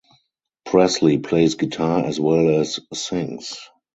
Presley 0.65 1.19
plays 1.19 1.53
guitar 1.53 2.05
as 2.05 2.19
well 2.19 2.59
as 2.59 2.79
sings. 2.91 3.55